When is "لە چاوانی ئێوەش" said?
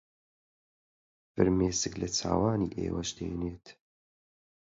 2.01-3.09